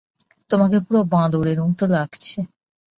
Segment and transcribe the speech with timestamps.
[0.49, 2.37] তোমাকে পুরো বাদরের মতো লাগছে।